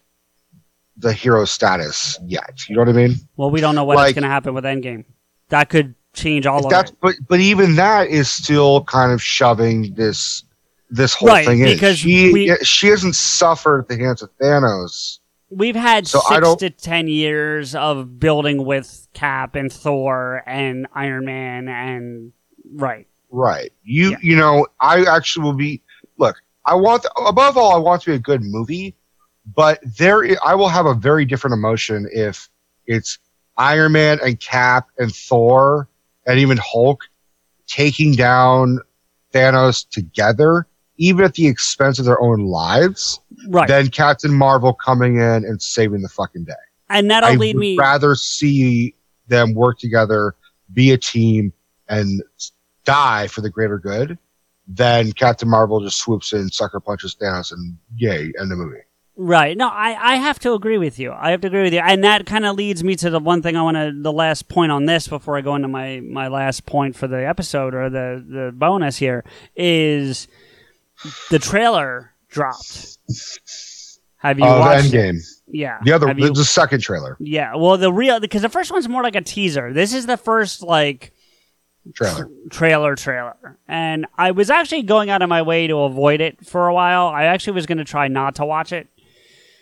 [0.96, 2.68] the hero status yet.
[2.68, 3.14] You know what I mean?
[3.36, 5.04] Well, we don't know what's Like- going to happen with Endgame.
[5.50, 6.96] That could change all of That's it.
[7.00, 10.42] but but even that is still kind of shoving this
[10.90, 11.66] this whole Right, thing in.
[11.66, 15.20] because she we- she hasn't suffered at the hands of Thanos.
[15.56, 21.24] We've had So six to ten years of building with Cap and Thor and Iron
[21.24, 22.32] Man and
[22.72, 23.06] right.
[23.30, 23.72] Right.
[23.82, 24.16] You Yeah.
[24.22, 25.82] you know, I actually will be
[26.18, 26.36] look,
[26.66, 28.94] I want above all I want to be a good movie,
[29.54, 32.48] but there i- I will have a very different emotion if
[32.86, 33.18] it's
[33.56, 35.88] Iron Man and Cap and Thor
[36.26, 37.04] and even Hulk
[37.66, 38.80] taking down
[39.32, 43.68] Thanos together, even at the expense of their own lives, Right.
[43.68, 46.52] than Captain Marvel coming in and saving the fucking day.
[46.90, 48.94] and that'll lead me I lead me rather see
[49.28, 50.34] them work together,
[50.72, 51.52] be a team,
[51.88, 52.22] and
[52.84, 54.18] die for the greater good
[54.66, 58.78] than Captain Marvel just swoops in, sucker punches Thanos, and yay, end the movie.
[59.16, 59.56] Right.
[59.56, 61.12] No, I, I have to agree with you.
[61.12, 61.78] I have to agree with you.
[61.78, 64.48] And that kind of leads me to the one thing I want to, the last
[64.48, 67.88] point on this before I go into my, my last point for the episode or
[67.90, 70.26] the, the bonus here is
[71.30, 72.98] the trailer dropped.
[74.18, 75.14] Have you Uh, the watched it?
[75.14, 75.20] Endgame.
[75.48, 75.78] Yeah.
[75.84, 77.54] The other, the, you- the second trailer yeah.
[77.56, 79.72] Well, the real, because the first one's more like a teaser.
[79.72, 81.12] This is the first, like,
[81.94, 82.30] trailer.
[82.50, 86.66] trailer trailer and i was actually going out of my way to avoid it for
[86.66, 88.88] a while i actually was going to try not to watch it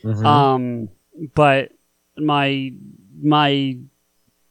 [0.05, 0.25] Mhm.
[0.25, 0.89] um
[1.35, 1.73] but
[2.17, 2.73] my
[3.21, 3.77] my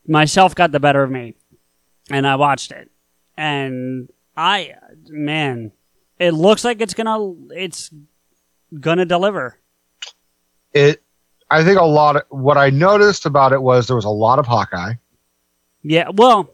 [0.06, 1.36] myself got the better of me
[2.10, 2.92] and i watched it
[3.38, 4.74] and i
[5.08, 5.72] man
[6.20, 7.90] it looks like it's gonna it's
[8.80, 9.58] gonna deliver
[10.74, 11.02] it,
[11.50, 14.40] I think a lot of what I noticed about it was there was a lot
[14.40, 14.94] of Hawkeye.
[15.84, 16.54] yeah well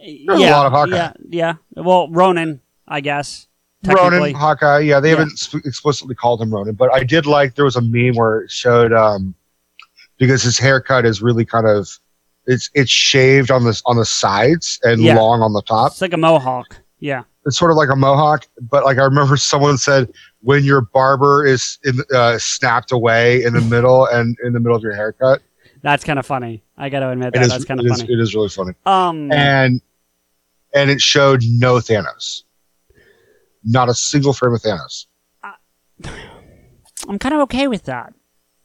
[0.00, 0.96] There's a yeah, lot of Hawkeye.
[0.96, 3.46] yeah yeah well ronin i guess
[3.84, 4.32] Ronin.
[4.34, 4.78] Hawkeye.
[4.80, 5.16] Yeah, they Yeah.
[5.16, 8.42] haven't sp- explicitly called him Ronin, but I did like there was a meme where
[8.42, 9.34] it showed um,
[10.18, 11.88] because his haircut is really kind of
[12.46, 15.16] it's it's shaved on the on the sides and Yeah.
[15.16, 15.90] long on the top.
[15.90, 19.36] it's like a mohawk yeah It's sort of like a mohawk, but like I remember
[19.52, 20.08] someone said
[20.42, 24.76] when your barber is in, uh, snapped away in the middle and in the middle
[24.76, 25.40] of your haircut.
[25.82, 26.62] That's kind of funny.
[26.76, 27.42] I got to admit It that.
[27.42, 28.12] is, That's kind of it is- funny.
[28.14, 28.72] it is really funny.
[28.86, 29.80] Um, And
[30.74, 32.42] and it showed no Thanos.
[33.64, 35.06] Not a single frame of Thanos.
[37.08, 38.12] I'm kind of okay with that.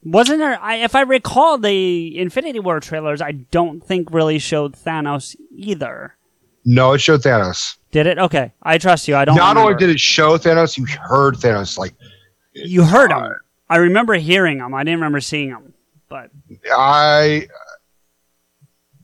[0.04, 0.58] Wasn't there?
[0.62, 6.14] I, if I recall, the Infinity War trailers, I don't think really showed Thanos either.
[6.64, 7.76] No, it showed Thanos.
[7.90, 8.18] Did it?
[8.18, 9.16] Okay, I trust you.
[9.16, 9.36] I don't.
[9.36, 11.94] Not only did it show Thanos, you heard Thanos like
[12.52, 13.34] you heard him.
[13.70, 14.74] I remember hearing him.
[14.74, 15.72] I didn't remember seeing him.
[16.08, 16.30] But
[16.72, 17.48] I,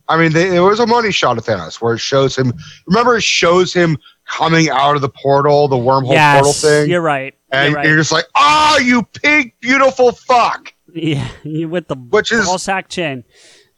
[0.09, 2.53] I mean, they, there was a money shot of Thanos where it shows him.
[2.87, 7.01] Remember, it shows him coming out of the portal, the wormhole yes, portal thing, you're
[7.03, 7.35] right.
[7.53, 7.87] and you're right.
[7.87, 12.59] you're just like, "Oh, you pink, beautiful fuck." yeah, you with the Which is- ball
[12.59, 13.25] sack chin.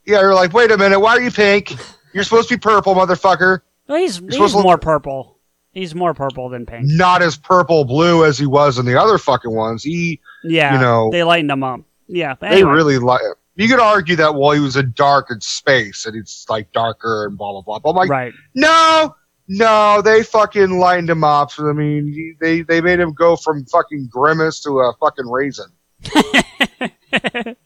[0.05, 1.75] Yeah, you're like, "Wait a minute, why are you pink?
[2.13, 5.39] You're supposed to be purple, motherfucker." Well, he's he's supposed to look- more purple.
[5.73, 6.87] He's more purple than pink.
[6.87, 9.83] Not as purple blue as he was in the other fucking ones.
[9.83, 11.81] He, Yeah, you know- they lightened him up.
[12.09, 13.21] Yeah, but they really like.
[13.57, 17.27] You could argue that well, he was in dark in space, and it's like darker
[17.27, 17.79] and blah blah blah.
[17.79, 18.33] But I'm like, right.
[18.55, 19.15] No,
[19.49, 21.51] no, they fucking lightened him up.
[21.59, 25.67] I mean, they they made him go from fucking grimace to a fucking raisin.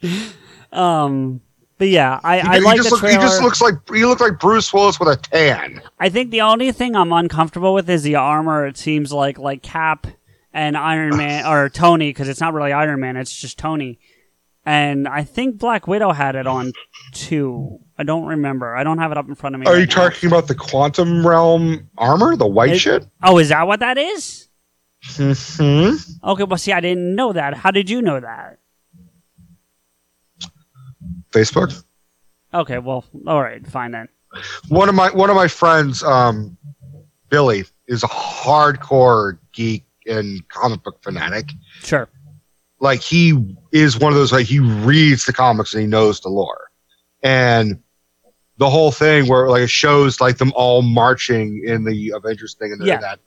[0.73, 1.41] um,
[1.81, 4.05] but yeah, I, He, I he like just the look, he just looks like he
[4.05, 5.81] looked like Bruce Willis with a tan.
[5.99, 8.67] I think the only thing I'm uncomfortable with is the armor.
[8.67, 10.07] It seems like like Cap
[10.53, 13.17] and Iron Man or Tony because it's not really Iron Man.
[13.17, 13.99] It's just Tony.
[14.67, 16.75] And I think Black Widow had it on
[17.13, 17.79] too.
[17.97, 18.77] I don't remember.
[18.77, 19.67] I don't have it up in front of me.
[19.67, 19.95] Are right you now.
[20.11, 23.07] talking about the quantum realm armor, the white It- shit?
[23.23, 24.49] Oh, is that what that is?
[25.17, 27.55] hmm Okay, well, see, I didn't know that.
[27.55, 28.59] How did you know that?
[31.33, 31.83] Facebook.
[32.53, 34.09] Okay, well, all right, fine then.
[34.69, 36.57] One of my one of my friends, um,
[37.29, 41.51] Billy, is a hardcore geek and comic book fanatic.
[41.83, 42.09] Sure.
[42.81, 46.29] like he is one of those like he reads the comics and he knows the
[46.29, 46.71] lore
[47.23, 47.79] and
[48.57, 52.73] the whole thing where like it shows like them all marching in the avengers thing
[52.73, 52.97] and Yeah.
[52.99, 53.19] that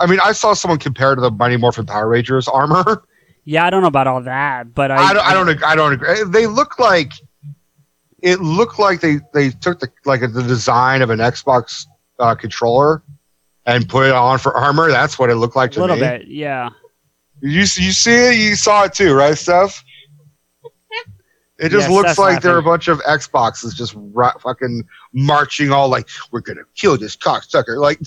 [0.00, 3.04] i mean i saw someone compare to the mighty morphin power rangers armor
[3.44, 5.92] Yeah, I don't know about all that, but I I, don't i don't i don't
[5.94, 7.12] agree they look like
[8.22, 11.86] it looked like they they took the like the design of an xbox
[12.18, 13.02] uh, controller
[13.66, 15.84] and put it on for armor that's what it looked like to me.
[15.84, 16.28] a little me bit.
[16.28, 16.70] Yeah.
[17.42, 18.38] You you see it?
[18.38, 19.84] You saw it too, right, Steph?
[21.58, 25.70] It just looks Steph's like there are a bunch of Xboxes just ra- fucking marching
[25.70, 27.78] all like we're gonna kill this cocksucker.
[27.78, 28.04] Like, um,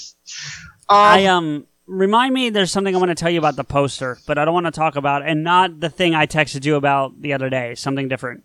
[0.90, 4.38] I um remind me there's something I want to tell you about the poster, but
[4.38, 7.34] I don't want to talk about and not the thing I texted you about the
[7.34, 8.44] other day, something different.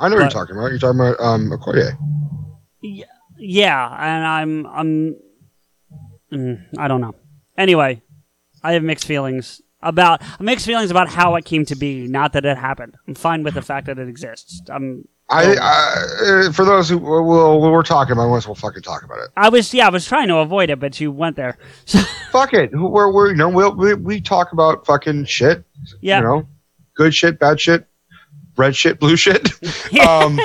[0.00, 0.70] I know what you're talking about.
[0.70, 1.96] You're talking about um Okoye.
[2.82, 3.04] Yeah,
[3.38, 5.16] yeah, and I'm I'm
[6.32, 7.14] mm, I don't know.
[7.56, 8.02] Anyway,
[8.62, 12.44] I have mixed feelings about mixed feelings about how it came to be, not that
[12.44, 12.96] it happened.
[13.06, 14.62] I'm fine with the fact that it exists.
[14.68, 19.02] I'm I, I uh, for those who will we're talking about, this, we'll fucking talk
[19.02, 19.30] about it.
[19.36, 21.58] I was yeah, I was trying to avoid it, but you went there.
[21.84, 22.00] So
[22.32, 22.70] Fuck it.
[22.72, 25.64] We're we're you know we'll, we we talk about fucking shit.
[26.00, 26.18] yeah.
[26.18, 26.48] You know,
[26.94, 27.86] good shit, bad shit,
[28.56, 29.50] red shit, blue shit.
[30.06, 30.38] um,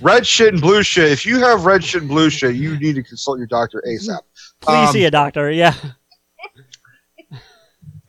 [0.00, 1.10] red, shit and blue shit.
[1.10, 4.20] If you have red shit and blue shit, you need to consult your doctor ASAP.
[4.60, 5.50] Please um, see a doctor.
[5.50, 5.74] Yeah.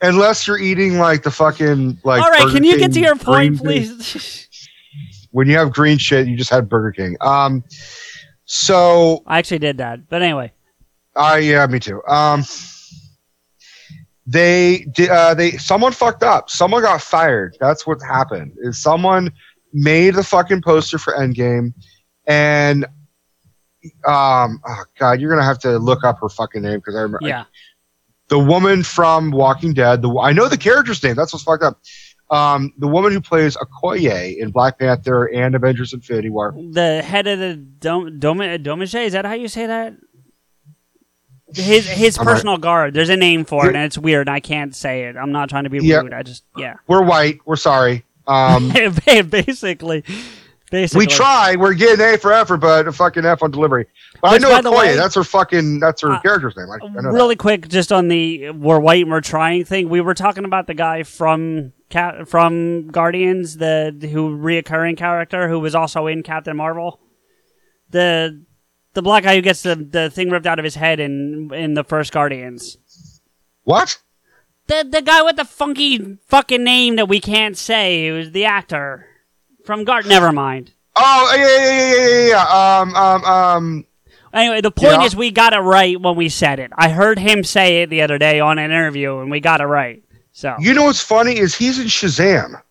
[0.01, 2.21] Unless you're eating like the fucking like.
[2.21, 4.47] All right, Burger can you get to your point, please?
[5.31, 7.15] When you have green shit, you just had Burger King.
[7.21, 7.63] Um,
[8.45, 10.51] so I actually did that, but anyway.
[11.15, 12.01] uh, yeah, me too.
[12.07, 12.43] Um,
[14.29, 16.51] they uh, they someone fucked up.
[16.51, 17.57] Someone got fired.
[17.59, 18.53] That's what happened.
[18.59, 19.31] Is someone
[19.73, 21.73] made the fucking poster for Endgame,
[22.27, 22.85] and
[24.05, 27.27] um, oh god, you're gonna have to look up her fucking name because I remember.
[27.27, 27.45] Yeah.
[28.27, 30.03] the woman from Walking Dead.
[30.03, 31.15] The I know the character's name.
[31.15, 31.81] That's what's fucked up.
[32.29, 36.53] Um, the woman who plays Okoye in Black Panther and Avengers: Infinity War.
[36.71, 39.95] The head of the Dom, Dom, Domage, is that how you say that?
[41.55, 42.93] His his I'm personal guard.
[42.93, 44.29] There's a name for it, and it's weird.
[44.29, 45.17] I can't say it.
[45.17, 45.97] I'm not trying to be Yeah.
[46.01, 46.13] rude.
[46.13, 46.75] I just yeah.
[46.87, 47.39] We're white.
[47.45, 48.05] We're sorry.
[48.27, 48.69] Um,
[49.05, 50.03] basically,
[50.69, 50.99] basically.
[50.99, 51.55] we try.
[51.55, 53.87] We're getting A for effort, but a fucking F on delivery.
[54.21, 54.95] But Which, I know Okoye.
[54.95, 55.79] that's her fucking.
[55.79, 56.67] That's her Uh, character's name.
[56.69, 59.89] I, I know Really quick, just on the we're white and we're trying thing.
[59.89, 65.59] We were talking about the guy from Cap, from Guardians, the who reoccurring character who
[65.59, 66.99] was also in Captain Marvel.
[67.89, 68.43] The
[68.93, 71.73] the black guy who gets the, the thing ripped out of his head in in
[71.73, 72.77] the first Guardians.
[73.63, 73.97] What?
[74.67, 78.07] The the guy with the funky fucking name that we can't say.
[78.07, 79.05] It was the actor
[79.65, 80.05] from Guard.
[80.07, 80.73] Never mind.
[80.95, 82.27] Oh yeah yeah yeah yeah yeah.
[82.29, 82.79] yeah.
[82.81, 83.85] Um um um.
[84.31, 85.05] Anyway, the point Yeah.
[85.05, 86.71] is we got it right when we said it.
[86.75, 89.65] I heard him say it the other day on an interview, and we got it
[89.65, 90.03] right.
[90.33, 92.61] So You know what's funny is he's in Shazam.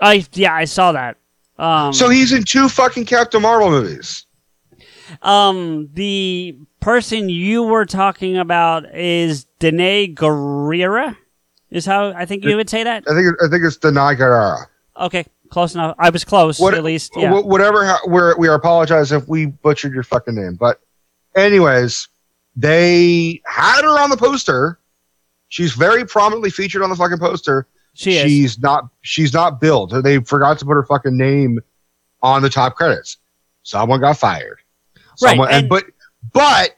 [0.00, 1.16] I yeah, I saw that.
[1.58, 4.24] Um, So he's in two fucking Captain Marvel movies.
[5.22, 11.16] Um, the person you were talking about is Danae Guerrera.
[11.70, 13.04] Is how I think you would say that.
[13.06, 14.66] I think I think it's Denai Guerrera.
[14.98, 15.94] Okay, close enough.
[15.98, 17.12] I was close What- at least.
[17.14, 17.32] Yeah.
[17.40, 17.94] Whatever.
[18.06, 20.54] We're, we apologize if we butchered your fucking name.
[20.54, 20.80] But,
[21.36, 22.08] anyways,
[22.56, 24.80] they had her on the poster.
[25.48, 27.66] She's very prominently featured on the fucking poster.
[27.94, 28.22] She is.
[28.24, 29.90] she's not she's not billed.
[30.04, 31.58] They forgot to put her fucking name
[32.22, 33.16] on the top credits.
[33.62, 34.60] Someone got fired.
[35.22, 35.84] Right, Someone, and, and- but
[36.32, 36.74] but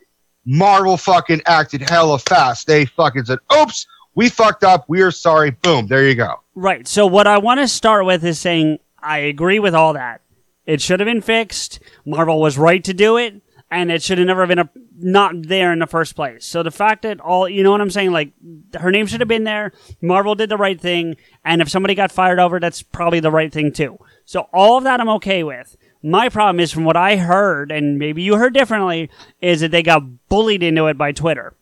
[0.46, 2.66] Marvel fucking acted hella fast.
[2.66, 4.84] They fucking said, "Oops, we fucked up.
[4.88, 6.36] We are sorry." Boom, there you go.
[6.54, 6.86] Right.
[6.88, 10.22] So what I want to start with is saying I agree with all that.
[10.66, 11.80] It should have been fixed.
[12.04, 15.72] Marvel was right to do it, and it should have never been a, not there
[15.72, 16.44] in the first place.
[16.44, 18.32] So the fact that all you know what I'm saying, like
[18.78, 19.72] her name should have been there.
[20.00, 23.52] Marvel did the right thing, and if somebody got fired over, that's probably the right
[23.52, 23.98] thing too.
[24.24, 25.76] So all of that I'm okay with.
[26.02, 29.10] My problem is from what I heard, and maybe you heard differently,
[29.40, 31.54] is that they got bullied into it by Twitter.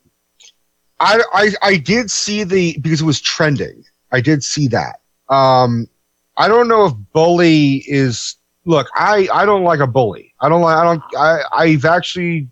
[1.00, 3.84] I, I I did see the because it was trending.
[4.12, 5.00] I did see that.
[5.28, 5.88] Um,
[6.36, 8.36] I don't know if bully is.
[8.64, 10.34] Look, I I don't like a bully.
[10.40, 10.76] I don't like.
[10.76, 11.02] I don't.
[11.16, 12.48] I I've actually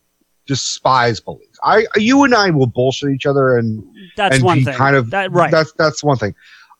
[0.46, 1.58] despise bullies.
[1.62, 3.84] I you and I will bullshit each other and
[4.16, 4.74] That's and one thing.
[4.74, 5.50] kind of that, right.
[5.50, 6.34] That's that's one thing.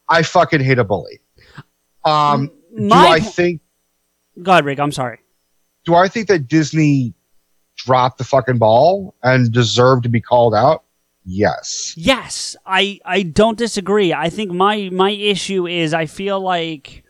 [0.09, 1.21] I fucking hate a bully.
[2.05, 3.61] Um, do I think
[4.43, 4.79] Go ahead, Rick.
[4.81, 5.19] I'm sorry.
[5.85, 7.15] do I think that Disney
[7.77, 10.83] dropped the fucking ball and deserved to be called out?
[11.25, 11.95] Yes.
[11.97, 14.13] Yes, I I don't disagree.
[14.13, 17.03] I think my my issue is I feel like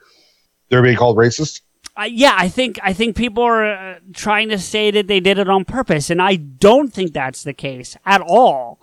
[0.71, 1.61] They're being called racist.
[1.97, 5.39] I yeah, I think I think people are uh, trying to say that they did
[5.39, 8.79] it on purpose, and I don't think that's the case at all.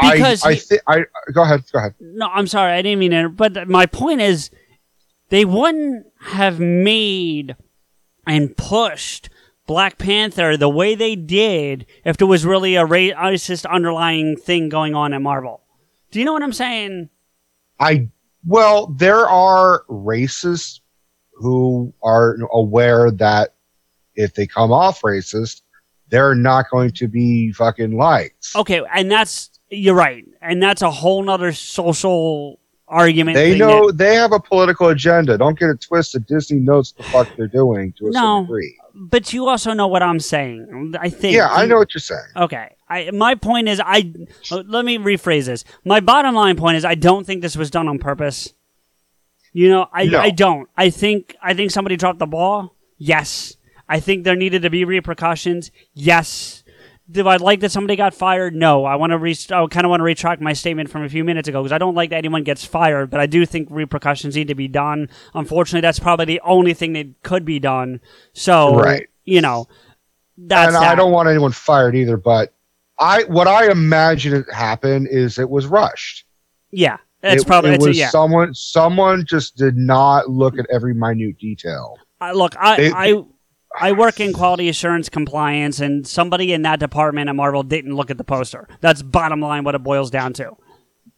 [0.00, 1.64] Because I I, thi- I go ahead.
[1.72, 1.94] Go ahead.
[2.00, 3.28] No, I'm sorry, I didn't mean it.
[3.36, 4.50] But my point is,
[5.28, 7.56] they wouldn't have made
[8.26, 9.28] and pushed
[9.66, 14.94] Black Panther the way they did if there was really a racist underlying thing going
[14.94, 15.62] on at Marvel.
[16.10, 17.10] Do you know what I'm saying?
[17.78, 18.08] I
[18.46, 20.80] well, there are racists
[21.34, 23.54] who are aware that
[24.14, 25.62] if they come off racist,
[26.08, 28.48] they're not going to be fucking liked.
[28.56, 33.36] Okay, and that's you're right, and that's a whole nother social argument.
[33.36, 35.36] They know that- they have a political agenda.
[35.38, 36.26] Don't get it twisted.
[36.26, 38.20] Disney knows the fuck they're doing to a No.
[38.20, 38.76] certain degree.
[38.94, 40.94] but you also know what I'm saying.
[41.00, 41.36] I think.
[41.36, 42.20] Yeah, I know what you're saying.
[42.36, 42.74] Okay.
[42.88, 44.12] I my point is I
[44.50, 45.64] uh, let me rephrase this.
[45.84, 48.54] My bottom line point is I don't think this was done on purpose.
[49.52, 50.18] You know, I No.
[50.20, 50.68] I don't.
[50.76, 52.74] I think I think somebody dropped the ball.
[52.96, 53.56] Yes.
[53.88, 55.70] I think there needed to be repercussions.
[55.94, 56.57] Yes.
[57.10, 58.54] Do I like that somebody got fired?
[58.54, 58.84] No.
[58.84, 61.24] I want to re- I kind of want to retract my statement from a few
[61.24, 64.36] minutes ago because I don't like that anyone gets fired, but I do think repercussions
[64.36, 65.08] need to be done.
[65.32, 68.00] Unfortunately, that's probably the only thing that could be done.
[68.34, 69.08] So, Right.
[69.24, 69.68] you know,
[70.36, 72.18] that's and I don't want anyone fired either.
[72.18, 72.52] But
[72.98, 76.26] I, what I imagine it happened is it was rushed.
[76.70, 78.10] Yeah, that's it, probably it it's a, yeah.
[78.10, 78.52] someone.
[78.52, 81.96] Someone just did not look at every minute detail.
[82.20, 83.22] I, look, I, They- I
[83.80, 88.10] I work in quality assurance compliance, and somebody in that department at Marvel didn't look
[88.10, 88.68] at the poster.
[88.80, 90.56] That's bottom line what it boils down to.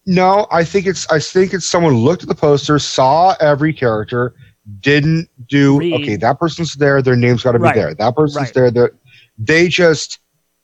[0.07, 1.11] No, I think it's.
[1.11, 4.35] I think it's someone looked at the poster, saw every character,
[4.81, 5.79] didn't do.
[5.79, 5.95] Read.
[6.03, 7.03] Okay, that person's there.
[7.03, 7.75] Their name's got to be Right.
[7.75, 7.95] there.
[7.95, 8.55] That person's Right.
[8.55, 8.71] there.
[8.71, 8.91] That
[9.39, 10.19] they just.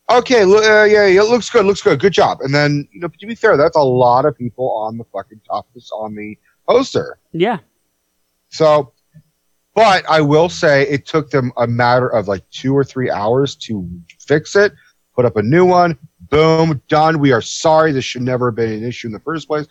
[0.09, 2.39] Okay, look, uh, yeah, yeah, it looks good, looks good, good job.
[2.41, 5.41] And then, you know, to be fair, that's a lot of people on the fucking
[5.45, 7.19] top on the poster.
[7.33, 7.59] Yeah,
[8.49, 8.93] So,
[9.77, 13.55] but I will say it took them a matter of like two or three hours
[13.57, 13.87] to
[14.19, 14.73] fix it,
[15.15, 15.99] put up a new one.
[16.31, 17.21] Boom, done.
[17.21, 17.93] We are sorry.
[17.93, 19.67] This should never have been an issue in the first place.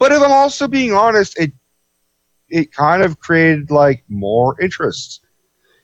[0.00, 1.52] But if I'm also being honest, it
[2.48, 5.20] it kind of created like more interest.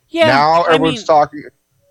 [0.08, 0.26] yeah.
[0.26, 1.44] now I everyone's mean, talking.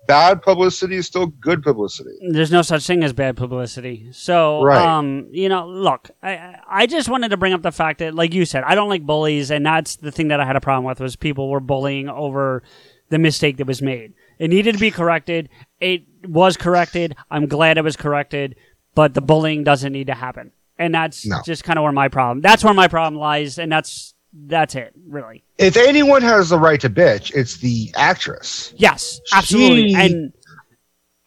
[0.06, 2.10] Bad publicity is still good publicity.
[2.30, 4.08] there's no such thing as bad publicity.
[4.12, 4.80] So, Right.
[4.80, 8.32] um, you know, look, I I- just wanted to bring up the fact that, like
[8.34, 10.84] you said, I don't like bullies, and that's the thing that I had a problem
[10.84, 12.62] with was people were bullying over
[13.10, 14.12] the mistake that was made.
[14.38, 15.48] It needed to be corrected.
[15.80, 17.14] It was corrected.
[17.30, 18.56] I'm glad it was corrected,
[18.94, 21.38] but the bullying doesn't need to happen, and that's No.
[21.44, 22.40] just kind of where my problem.
[22.42, 24.14] That's where my problem lies, and that's
[24.46, 25.42] that's it, really.
[25.58, 28.74] If anyone has the right to bitch, it's the actress.
[28.76, 30.32] Yes, absolutely, She- and.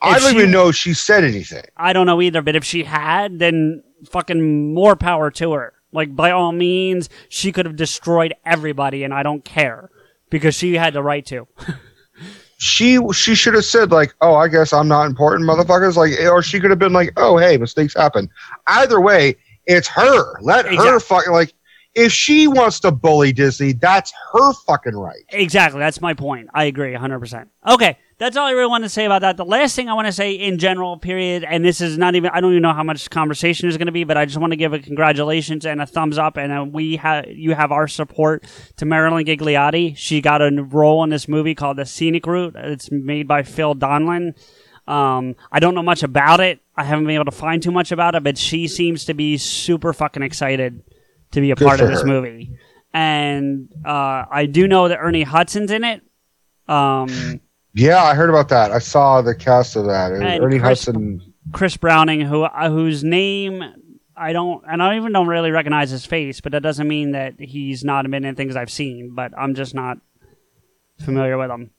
[0.01, 1.65] I don't she- even know if she said anything.
[1.75, 5.73] I don't know either, but if she had, then fucking more power to her.
[5.91, 9.89] Like, by all means, she could have destroyed everybody, and I don't care
[10.29, 11.47] because she had the right to.
[12.59, 16.41] she she should have said like, "Oh, I guess I'm not important, motherfuckers." Like, or
[16.41, 18.29] she could have been like, "Oh, hey, mistakes happen."
[18.67, 20.39] Either way, it's her.
[20.41, 20.99] Let her Exactly.
[20.99, 21.53] fucking like.
[21.99, 25.25] If she wants to bully Disney, that's her fucking right.
[25.27, 26.47] Exactly, that's my point.
[26.53, 27.47] I agree 100%.
[27.67, 29.35] Okay, that's all I really want to say about that.
[29.35, 32.31] The last thing I want to say in general, period, and this is not even,
[32.33, 34.51] I don't even know how much conversation is going to be, but I just want
[34.51, 37.89] to give a congratulations and a thumbs up, and uh, we have, you have our
[37.89, 38.45] support
[38.77, 39.97] to Marilyn Gigliotti.
[39.97, 42.55] She got a role in this movie called The Scenic Route.
[42.55, 44.37] It's made by Phil Donlin.
[44.87, 46.61] Um, I don't know much about it.
[46.77, 49.37] I haven't been able to find too much about it, but she seems to be
[49.37, 50.81] super fucking excited
[51.31, 52.07] to be a Good part of this her.
[52.07, 52.57] movie.
[52.93, 56.01] And uh, I do know that Ernie Hudson's in it.
[56.67, 57.39] Um,
[57.73, 58.71] Yeah, I heard about that.
[58.71, 60.11] I saw the cast of that.
[60.11, 61.33] And Ernie Chris- Hudson.
[61.51, 63.63] Chris Browning, who uh, whose name
[64.15, 67.39] I don't, and I even don't really recognize his face, but that doesn't mean that
[67.39, 69.15] he's not been in things I've seen.
[69.15, 69.97] But I'm just not
[71.03, 71.71] familiar with him.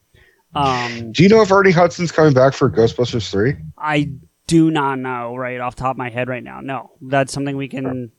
[0.55, 3.55] Um, Do you know if Ernie Hudson's coming back for Ghostbusters 3?
[3.79, 4.11] I
[4.49, 6.61] do not know right off the top of my head right now.
[6.61, 8.11] No, that's something we can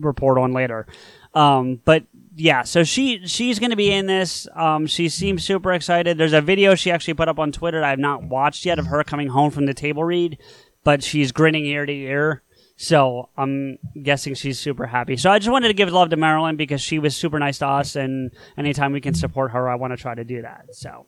[0.00, 0.86] report on later.
[1.34, 4.46] Um, but yeah, so she she's going to be in this.
[4.54, 6.18] Um, she seems super excited.
[6.18, 8.86] There's a video she actually put up on Twitter that I've not watched yet of
[8.86, 10.38] her coming home from the table read,
[10.84, 12.42] but she's grinning ear to ear.
[12.80, 15.16] So I'm guessing she's super happy.
[15.16, 17.66] So I just wanted to give love to Marilyn because she was super nice to
[17.66, 20.66] us, and anytime we can support her, I want to try to do that.
[20.72, 21.06] So.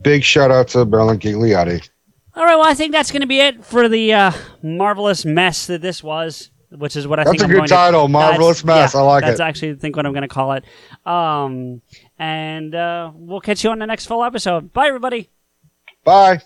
[0.00, 1.88] Big shout out to Marilyn Gigliotti.
[2.34, 5.66] All right, well, I think that's going to be it for the uh, marvelous mess
[5.66, 8.08] that this was, which is what I That's think a I'm good going to- title,
[8.08, 8.94] Marvelous That's- Mess.
[8.94, 9.38] I like that's it.
[9.38, 10.64] That's actually I think what I'm going to call it.
[11.06, 11.82] Um,
[12.18, 14.72] and uh, we'll catch you on the next full episode.
[14.72, 15.30] Bye, everybody.
[16.04, 16.42] Bye.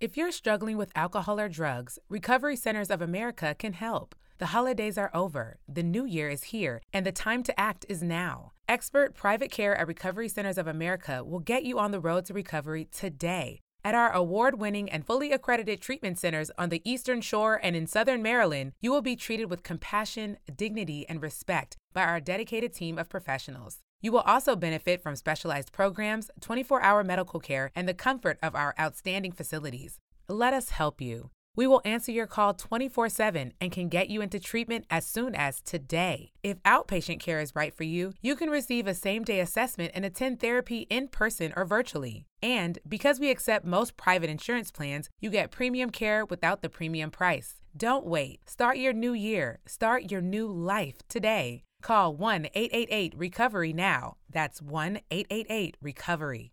[0.00, 4.14] If you're struggling with alcohol or drugs, Recovery Centers of America can help.
[4.38, 8.02] The holidays are over, the new year is here, and the time to act is
[8.02, 8.52] now.
[8.68, 12.34] Expert private care at Recovery Centers of America will get you on the road to
[12.34, 13.60] recovery today.
[13.84, 17.86] At our award winning and fully accredited treatment centers on the Eastern Shore and in
[17.86, 22.98] Southern Maryland, you will be treated with compassion, dignity, and respect by our dedicated team
[22.98, 23.78] of professionals.
[24.00, 28.54] You will also benefit from specialized programs, 24 hour medical care, and the comfort of
[28.54, 29.98] our outstanding facilities.
[30.28, 31.30] Let us help you.
[31.58, 35.34] We will answer your call 24 7 and can get you into treatment as soon
[35.34, 36.30] as today.
[36.44, 40.04] If outpatient care is right for you, you can receive a same day assessment and
[40.04, 42.26] attend therapy in person or virtually.
[42.40, 47.10] And because we accept most private insurance plans, you get premium care without the premium
[47.10, 47.56] price.
[47.76, 48.38] Don't wait.
[48.48, 49.58] Start your new year.
[49.66, 51.64] Start your new life today.
[51.82, 54.14] Call 1 888 Recovery now.
[54.30, 56.52] That's 1 888 Recovery.